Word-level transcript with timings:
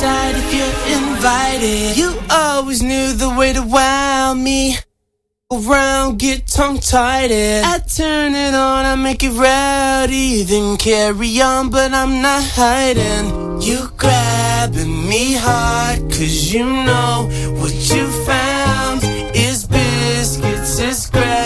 inside 0.00 0.34
if 0.34 0.54
you're 0.54 0.98
invited. 0.98 1.96
You 1.98 2.18
always 2.30 2.82
knew 2.82 3.12
the 3.12 3.28
way 3.28 3.52
to 3.52 3.62
wow 3.62 4.32
me. 4.34 4.76
Around, 5.52 6.18
get 6.18 6.46
tongue 6.46 6.78
tied. 6.78 7.30
I 7.32 7.78
turn 7.80 8.34
it 8.34 8.54
on, 8.54 8.84
I 8.86 8.94
make 8.94 9.22
it 9.22 9.32
rowdy. 9.32 10.44
Then 10.44 10.78
carry 10.78 11.42
on, 11.42 11.70
but 11.70 11.92
I'm 11.92 12.22
not 12.22 12.42
hiding. 12.42 13.60
You 13.60 13.90
grabbing 13.98 15.08
me 15.08 15.34
hard, 15.34 15.98
cause 16.10 16.52
you 16.52 16.64
know 16.64 17.28
what 17.60 17.74
you 17.92 18.06
found 18.24 19.02
is 19.34 19.66
biscuits, 19.66 20.78
is 20.78 21.10
grass. 21.10 21.39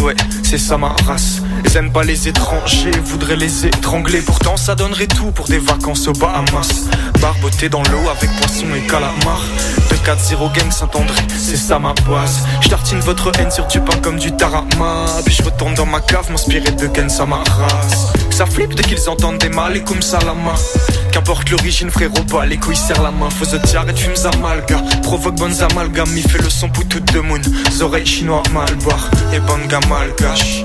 Ouais, 0.00 0.14
c'est 0.42 0.58
ça 0.58 0.76
ma 0.78 0.94
race. 1.06 1.42
Ils 1.64 1.76
aiment 1.76 1.92
pas 1.92 2.04
les 2.04 2.28
étrangers, 2.28 2.90
voudraient 3.04 3.36
les 3.36 3.66
étrangler. 3.66 4.20
Pourtant, 4.20 4.56
ça 4.56 4.74
donnerait 4.74 5.06
tout 5.06 5.30
pour 5.32 5.46
des 5.46 5.58
vacances 5.58 6.06
aux 6.08 6.12
Bahamas. 6.12 6.88
Barboté 7.20 7.68
dans 7.68 7.82
l'eau 7.82 8.08
avec 8.10 8.30
poisson 8.40 8.66
et 8.74 8.86
calamar. 8.86 9.42
2-4-0 10.04 10.52
gang 10.54 10.70
Saint-André, 10.70 11.20
c'est 11.28 11.56
ça 11.56 11.78
ma 11.78 11.94
base. 12.08 12.46
Je 12.60 12.68
tartine 12.68 13.00
votre 13.00 13.32
haine 13.38 13.50
sur 13.50 13.66
du 13.66 13.80
pain 13.80 13.96
comme 14.02 14.18
du 14.18 14.32
tarama. 14.32 15.06
Puis 15.24 15.34
je 15.34 15.42
retourne 15.42 15.74
dans 15.74 15.86
ma 15.86 16.00
cave, 16.00 16.30
m'inspirer 16.30 16.70
de 16.70 16.86
Ken 16.86 17.08
Samaras. 17.08 18.12
Ça 18.30 18.46
flippe 18.46 18.74
dès 18.74 18.82
qu'ils 18.82 19.08
entendent 19.08 19.38
des 19.38 19.48
mal 19.48 19.76
et 19.76 19.82
comme 19.82 20.02
ça 20.02 20.18
la 20.24 20.34
main. 20.34 20.54
Qu'importe 21.18 21.50
l'origine, 21.50 21.90
frérot, 21.90 22.22
pas 22.30 22.46
les 22.46 22.58
couilles 22.58 22.76
serrent 22.76 23.02
la 23.02 23.10
main. 23.10 23.28
Faut 23.28 23.44
se 23.44 23.56
tirer, 23.56 23.92
fumes 23.92 24.24
amalga. 24.32 24.76
Provoque 25.02 25.34
bonnes 25.34 25.60
amalgames, 25.64 26.16
il 26.16 26.22
fait 26.22 26.38
le 26.38 26.48
son 26.48 26.68
pour 26.68 26.86
toute 26.86 27.12
de 27.12 27.18
moon. 27.18 27.40
Oreilles 27.80 28.06
chinois, 28.06 28.40
mal 28.54 28.72
boire 28.76 29.10
et 29.34 29.40
banga 29.40 29.80
malgache. 29.88 30.64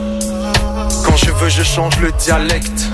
Quand 1.03 1.17
je 1.17 1.31
veux, 1.31 1.49
je 1.49 1.63
change 1.63 1.97
le 2.01 2.11
dialecte. 2.11 2.87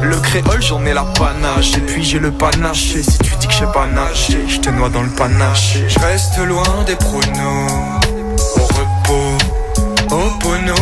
Le 0.00 0.14
créole, 0.20 0.62
j'en 0.62 0.86
ai 0.86 0.94
la 0.94 1.02
panache. 1.02 1.76
Et 1.76 1.80
puis 1.80 2.04
j'ai 2.04 2.20
le 2.20 2.30
panache. 2.30 2.94
Et 2.94 3.02
si 3.02 3.18
tu 3.18 3.34
dis 3.40 3.48
que 3.48 3.52
je 3.52 3.58
sais 3.58 3.72
pas 3.74 3.88
nager, 3.88 4.38
je 4.46 4.60
te 4.60 4.70
noie 4.70 4.88
dans 4.88 5.02
le 5.02 5.10
panache. 5.10 5.78
Je 5.88 5.98
reste 5.98 6.38
loin 6.38 6.84
des 6.86 6.94
pronos. 6.94 7.72
Au 8.58 8.62
repos. 8.62 9.38
Au 10.14 10.30
pono. 10.38 10.74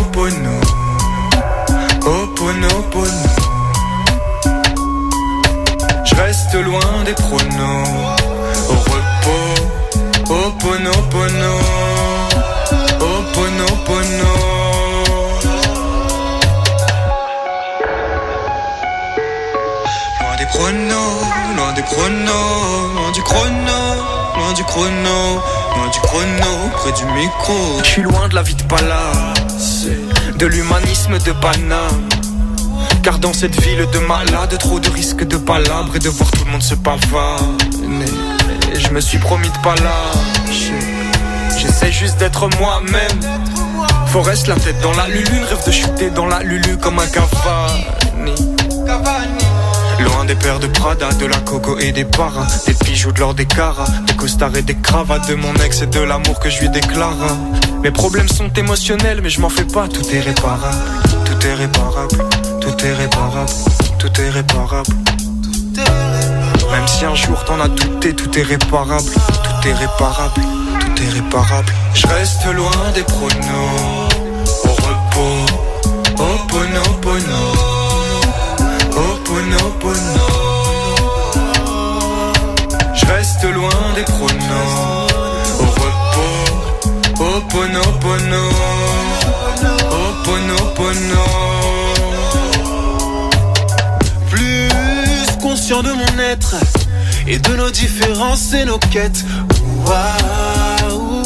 Au. 2.04 3.39
Loin 6.58 7.04
des 7.04 7.14
pronos. 7.14 8.16
Au 8.68 8.74
repos. 8.74 9.54
Au 10.28 10.50
pono 10.58 10.92
pono. 11.10 11.54
Au 13.00 13.22
pono 13.34 13.66
pono. 13.86 14.30
Loin 20.20 20.36
des 20.38 20.46
pronos, 20.46 21.20
loin 21.56 21.72
des 21.74 21.82
pronos, 21.82 22.94
loin 22.94 23.10
du 23.12 23.22
chrono, 23.22 23.80
loin 24.36 24.52
du 24.54 24.64
chrono, 24.64 25.42
loin 25.76 25.88
du 25.92 26.00
chrono, 26.00 26.70
près 26.72 26.92
du 26.92 27.04
micro. 27.06 27.78
Je 27.82 27.88
suis 27.88 28.02
loin 28.02 28.28
de 28.28 28.34
la 28.34 28.42
vie 28.42 28.54
de 28.54 28.62
palace, 28.64 29.86
de 30.36 30.46
l'humanisme 30.46 31.18
de 31.18 31.32
Paname. 31.32 32.19
Car 33.02 33.18
dans 33.18 33.32
cette 33.32 33.58
ville 33.62 33.86
de 33.92 33.98
malades, 34.00 34.58
trop 34.58 34.78
de 34.78 34.90
risques 34.90 35.24
de 35.24 35.36
palabres 35.36 35.96
et 35.96 35.98
de 35.98 36.08
voir 36.10 36.30
tout 36.30 36.44
le 36.44 36.50
monde 36.50 36.62
se 36.62 36.74
pavaner. 36.74 38.04
Je 38.78 38.88
me 38.90 39.00
suis 39.00 39.18
promis 39.18 39.48
de 39.48 39.58
pas 39.62 39.74
lâcher. 39.76 40.74
J'essaie 41.58 41.92
juste 41.92 42.18
d'être 42.18 42.48
moi-même. 42.58 43.20
Forest 44.08 44.48
la 44.48 44.56
tête 44.56 44.80
dans 44.82 44.92
la 44.92 45.08
lulu, 45.08 45.44
rêve 45.48 45.64
de 45.66 45.70
chuter 45.70 46.10
dans 46.10 46.26
la 46.26 46.42
lulu 46.42 46.76
comme 46.76 46.98
un 46.98 47.06
Cavani. 47.06 48.34
Loin 50.00 50.24
des 50.24 50.34
paires 50.34 50.58
de 50.58 50.66
Prada, 50.66 51.12
de 51.12 51.26
la 51.26 51.38
coco 51.38 51.78
et 51.78 51.92
des 51.92 52.06
paras 52.06 52.46
Des 52.66 52.74
bijoux 52.84 53.12
de 53.12 53.20
l'or 53.20 53.34
des 53.34 53.44
caras 53.44 53.84
Des 54.06 54.14
costards 54.14 54.56
et 54.56 54.62
des 54.62 54.74
cravates 54.74 55.28
De 55.28 55.34
mon 55.34 55.52
ex 55.56 55.82
et 55.82 55.86
de 55.86 56.00
l'amour 56.00 56.40
que 56.40 56.48
je 56.48 56.60
lui 56.60 56.70
déclare 56.70 57.16
Mes 57.82 57.90
problèmes 57.90 58.28
sont 58.28 58.48
émotionnels 58.48 59.20
mais 59.22 59.28
je 59.28 59.42
m'en 59.42 59.50
fais 59.50 59.64
pas 59.64 59.88
Tout 59.88 60.08
est 60.10 60.20
réparable, 60.20 60.78
tout 61.26 61.46
est 61.46 61.54
réparable 61.54 62.16
Tout 62.70 62.86
est 62.86 62.94
réparable, 62.94 63.50
tout 63.98 64.20
est 64.20 64.30
réparable. 64.30 64.90
Même 66.70 66.86
si 66.86 67.04
un 67.04 67.16
jour 67.16 67.44
t'en 67.44 67.58
as 67.58 67.66
douté 67.66 68.14
Tout 68.14 68.38
est 68.38 68.42
réparable, 68.42 69.10
tout 69.10 69.68
est 69.68 69.72
réparable 69.72 70.40
Tout 70.78 71.02
est 71.02 71.08
réparable. 71.08 71.72
Je 71.94 72.06
reste 72.06 72.46
loin 72.54 72.70
des 72.94 73.02
pronos. 73.02 74.08
Au 74.64 74.68
repos, 74.68 75.46
au 76.16 76.46
pono 76.46 76.82
pono. 77.02 77.70
Oponopono 78.96 80.26
Je 82.94 83.06
reste 83.06 83.44
loin 83.52 83.70
des 83.96 84.04
pronoms 84.04 85.06
Au 85.58 85.64
repos 85.64 86.44
Oponopono 87.18 88.48
Oponopono 89.90 91.50
Plus 91.50 91.59
de 95.78 95.92
mon 95.92 96.18
être 96.18 96.56
Et 97.28 97.38
de 97.38 97.54
nos 97.54 97.70
différences 97.70 98.52
et 98.52 98.64
nos 98.64 98.78
quêtes. 98.78 99.24
Waouh. 99.86 101.22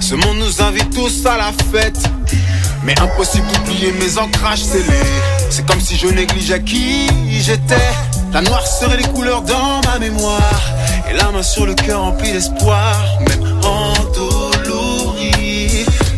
Ce 0.00 0.16
monde 0.16 0.38
nous 0.38 0.60
invite 0.62 0.90
tous 0.90 1.24
à 1.24 1.36
la 1.36 1.52
fête. 1.70 2.00
Mais 2.82 2.98
impossible 2.98 3.46
d'oublier 3.52 3.92
mes 3.92 4.18
ancrages 4.18 4.64
scellés. 4.64 5.12
C'est 5.48 5.64
comme 5.64 5.80
si 5.80 5.96
je 5.96 6.08
négligeais 6.08 6.60
qui 6.64 7.06
j'étais. 7.40 7.76
La 8.32 8.42
noire 8.42 8.66
serait 8.66 8.96
les 8.96 9.04
couleurs 9.04 9.42
dans 9.42 9.80
ma 9.88 10.00
mémoire. 10.00 10.60
Et 11.08 11.14
la 11.14 11.30
main 11.30 11.44
sur 11.44 11.66
le 11.66 11.74
cœur 11.74 12.00
remplie 12.00 12.32
d'espoir 12.32 13.00
Même 13.28 13.44
endolori 13.64 15.30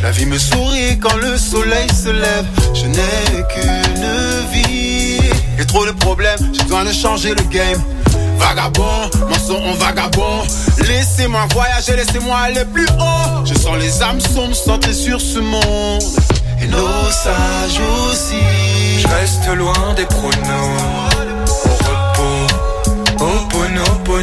La 0.02 0.10
vie 0.12 0.26
me 0.26 0.38
sourit 0.38 0.98
quand 0.98 1.16
le 1.16 1.36
soleil 1.36 1.88
se 1.92 2.08
lève. 2.08 2.46
Je 2.72 2.86
n'ai 2.86 3.44
qu'une 3.52 4.50
vie 4.50 4.59
trop 5.70 5.86
de 5.86 5.92
problèmes, 5.92 6.38
j'ai 6.52 6.62
besoin 6.64 6.84
de 6.84 6.92
changer 6.92 7.30
le 7.30 7.42
game 7.44 7.80
Vagabond, 8.38 9.08
mensonge 9.28 9.66
en 9.66 9.74
vagabond 9.74 10.42
Laissez-moi 10.88 11.46
voyager, 11.54 11.94
laissez-moi 11.96 12.36
aller 12.36 12.64
plus 12.64 12.86
haut 12.98 13.44
Je 13.44 13.54
sens 13.54 13.76
les 13.78 14.02
âmes 14.02 14.20
sombres 14.20 14.54
centrées 14.54 14.92
sur 14.92 15.20
ce 15.20 15.38
monde 15.38 16.02
et 16.62 16.66
nos 16.66 17.10
sages 17.10 17.80
aussi. 18.10 18.36
Je 18.98 19.08
reste 19.08 19.46
loin 19.56 19.94
des 19.96 20.04
pronos. 20.04 20.36
Au 21.64 21.70
repos, 21.88 23.24
au 23.24 23.48
pono 23.48 23.82
au. 24.08 24.20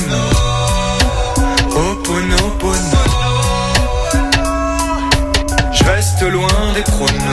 Je 5.72 5.84
reste 5.84 6.22
loin 6.22 6.74
des 6.76 6.84
pronos. 6.84 7.27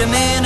A 0.00 0.06
minute, 0.06 0.37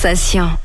Sensation. 0.00 0.59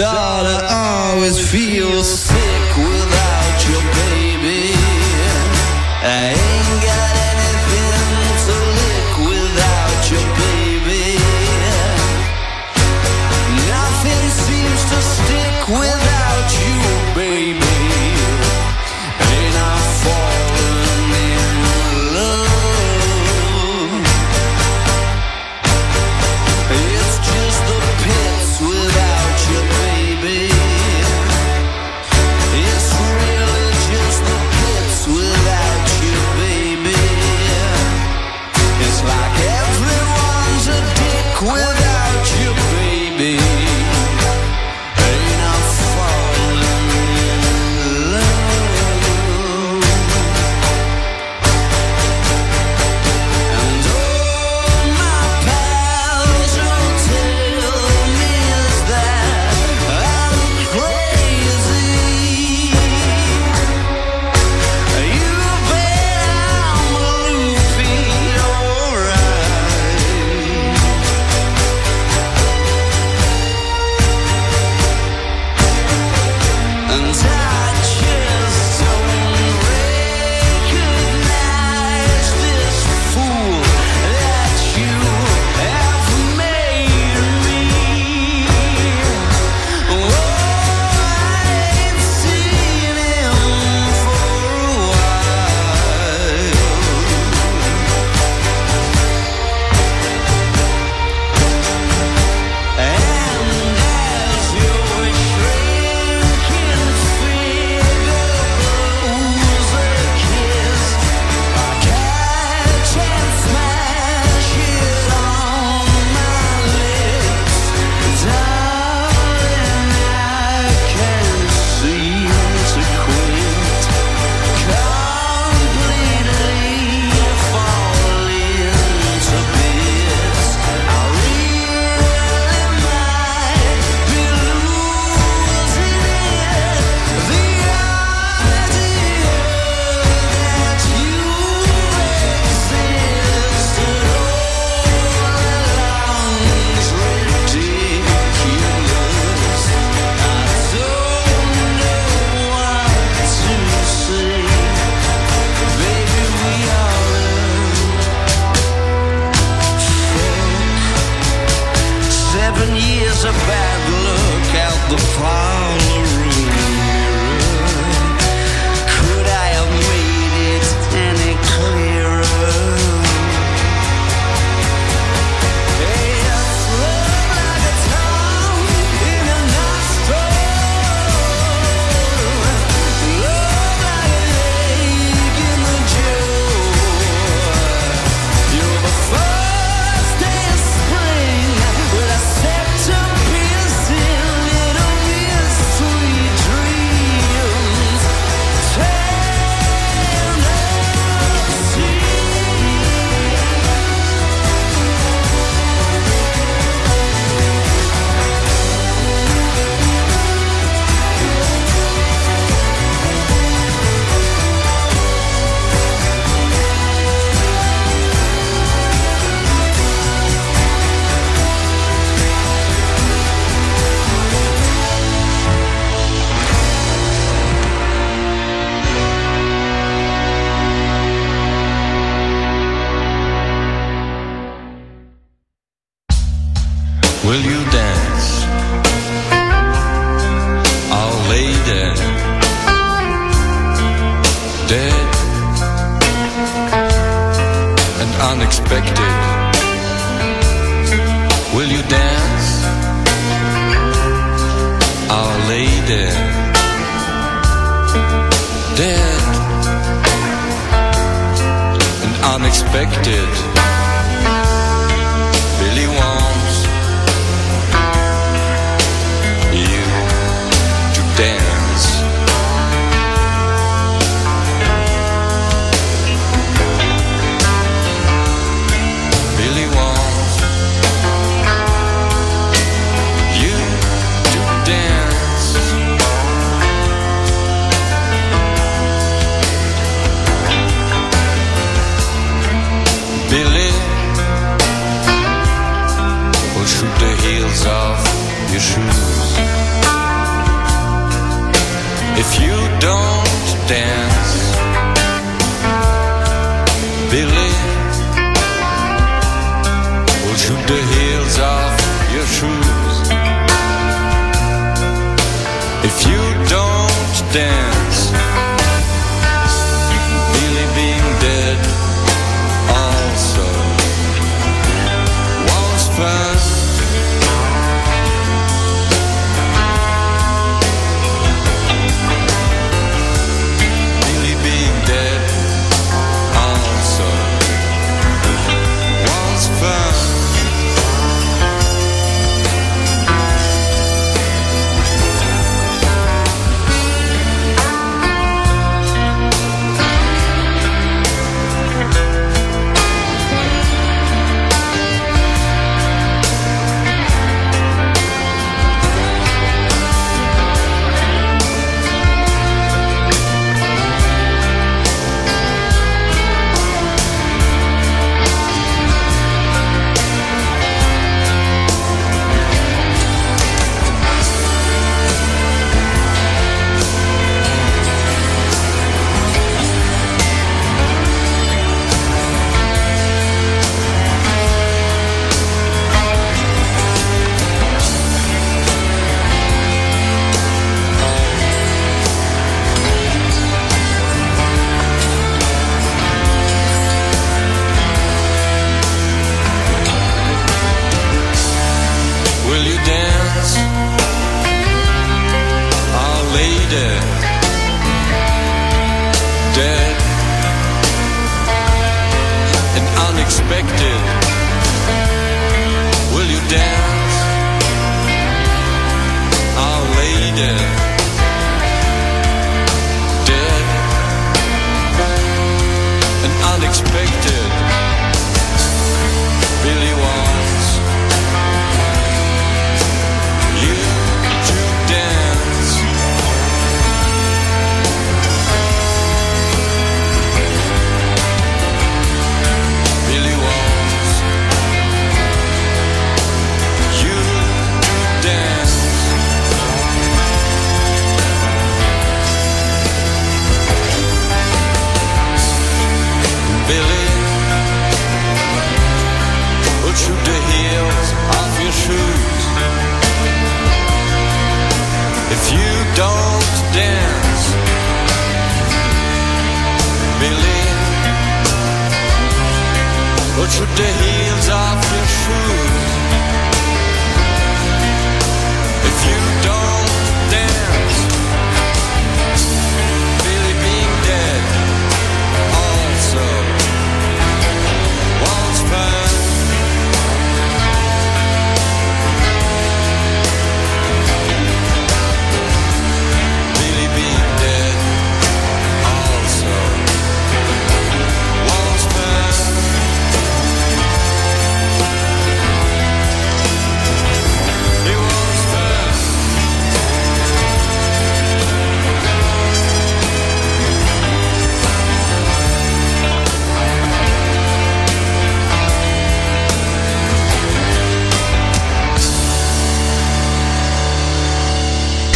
I 0.00 1.12
always 1.14 1.38
feel. 1.50 1.63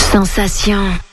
sensation. 0.09 1.08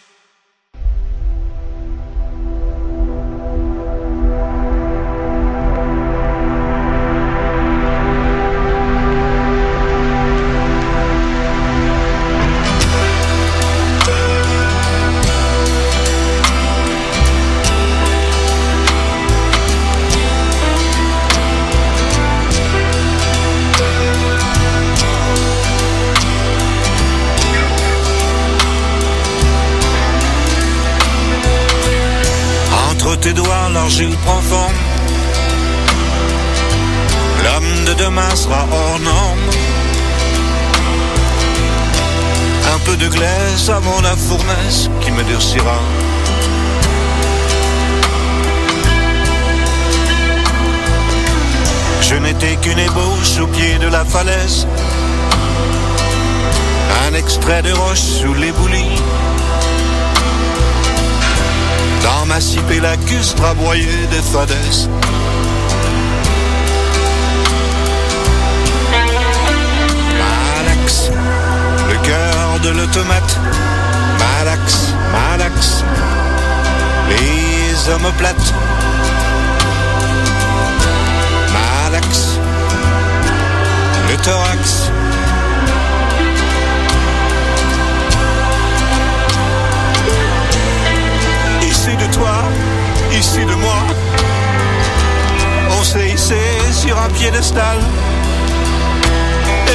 un 97.06 97.10
piédestal. 97.10 97.78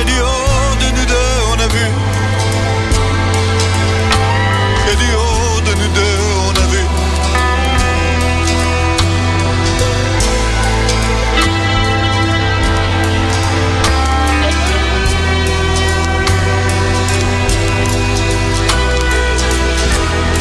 Et 0.00 0.04
du 0.04 0.20
haut 0.20 0.74
de 0.82 0.88
nous 0.96 1.06
deux, 1.06 1.32
on 1.52 1.58
a 1.60 1.68
vu. 1.76 1.86
Et 4.90 4.96
du 4.96 5.10
haut 5.14 5.60
de 5.68 5.72
nous 5.80 5.92
deux, 5.98 6.18
on 6.48 6.54
a 6.62 6.66
vu. 6.72 6.82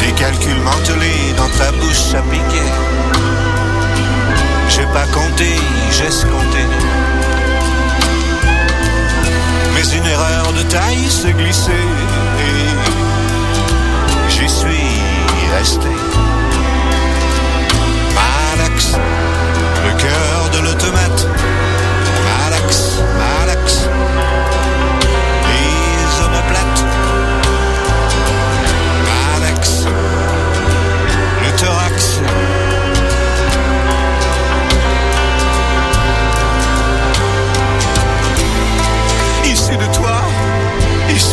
Des 0.01 0.13
calculs 0.13 0.61
mantelés 0.61 1.33
dans 1.37 1.49
ta 1.57 1.71
bouche 1.71 2.13
à 2.15 2.21
piquer. 2.23 2.69
J'ai 4.69 4.85
pas 4.93 5.07
compté, 5.07 5.55
j'ai 5.91 6.05
escompté. 6.05 6.78
Mais 9.79 9.97
une 9.97 10.05
erreur 10.07 10.51
de 10.51 10.63
taille 10.63 11.09
s'est 11.09 11.31
glissée 11.31 11.71
et 11.71 12.67
j'y 14.29 14.49
suis 14.49 14.99
resté. 15.57 15.87
Malaxe, 18.13 18.97
le 19.85 19.91
cœur 20.01 20.38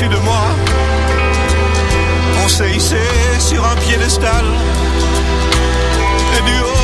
de 0.09 0.16
moi. 0.18 0.42
On 2.44 2.48
s'est 2.48 2.70
hissé 2.70 3.00
sur 3.38 3.64
un 3.64 3.76
piédestal. 3.76 4.44
Et 6.38 6.42
du 6.42 6.61
haut 6.61 6.76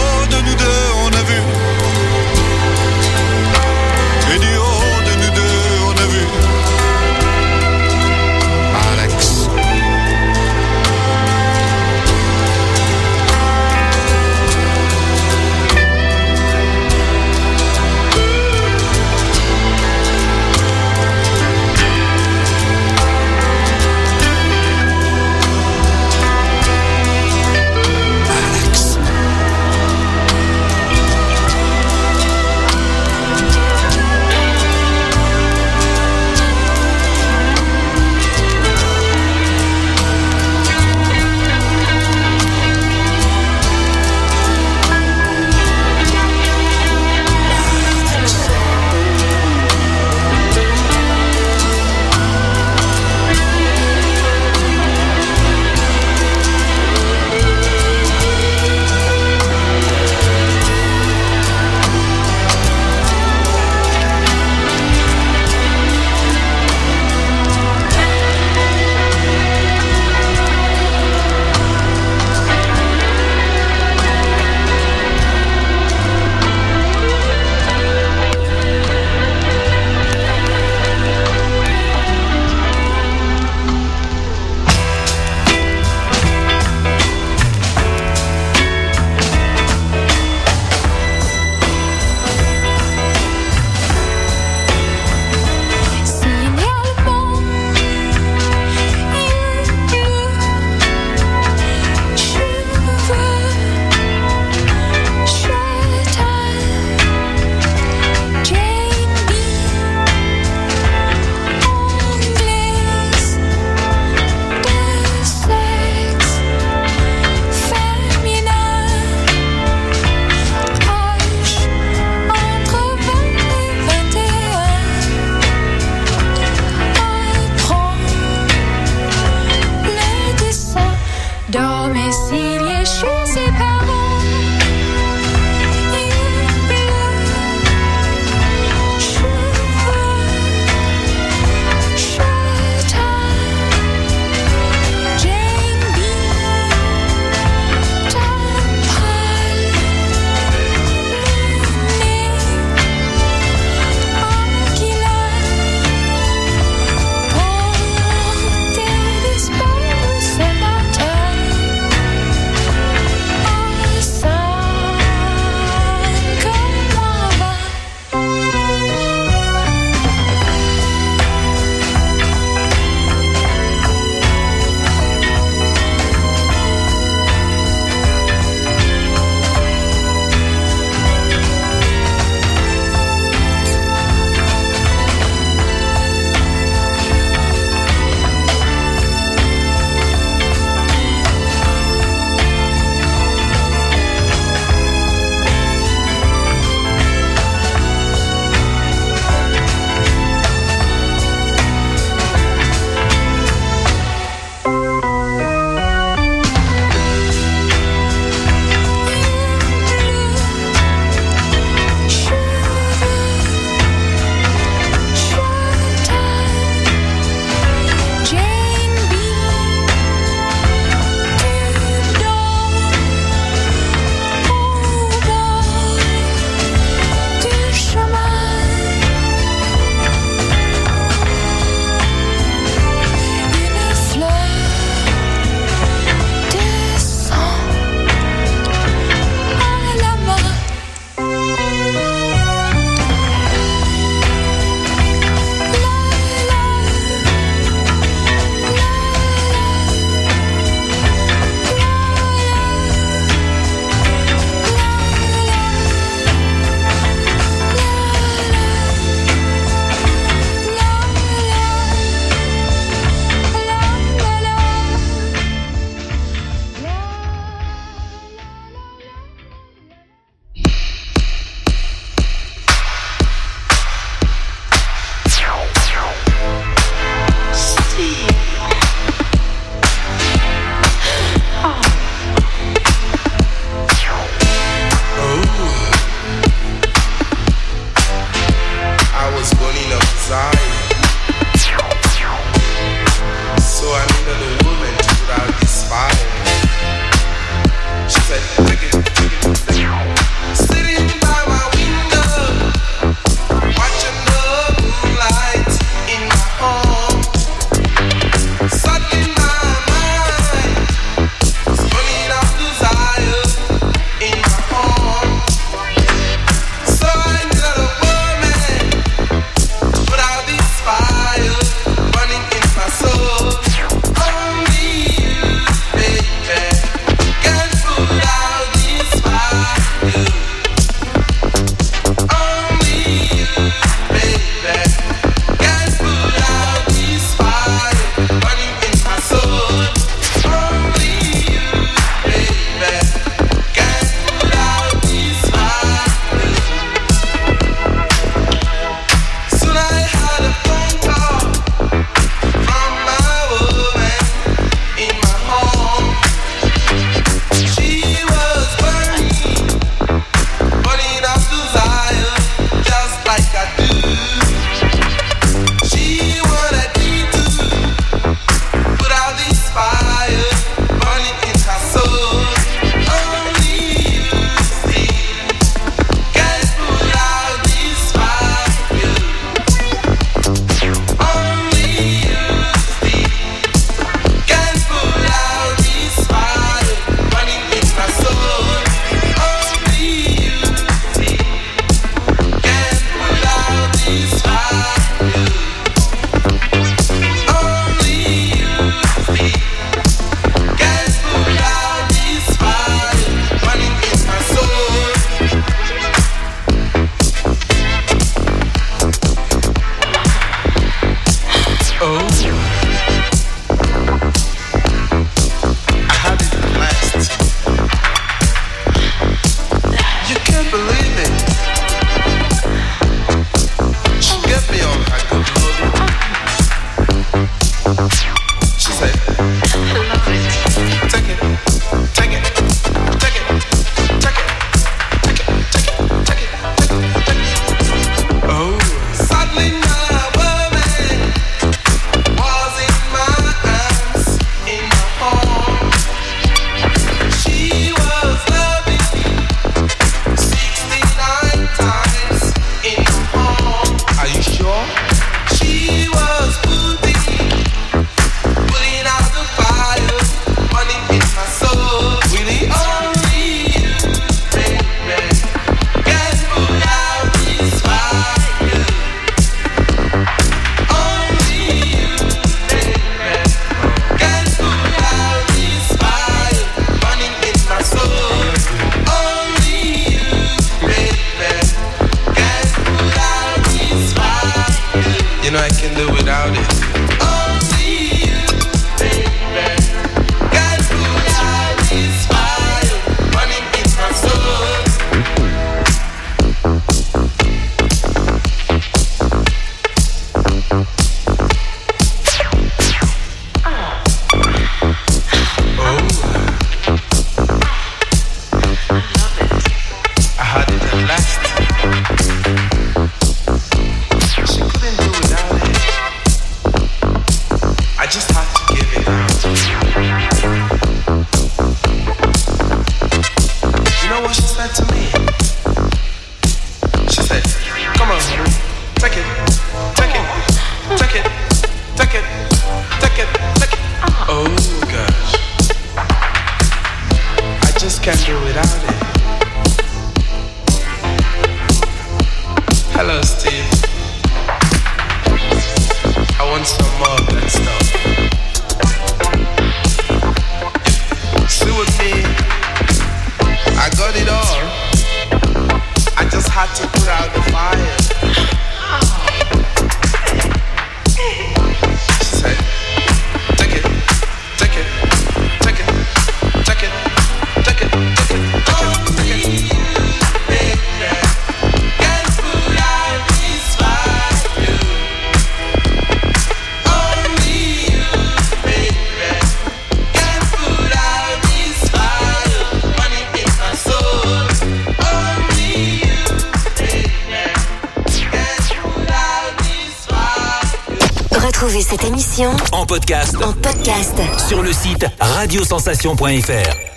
radiosensation.fr. 595.52 596.91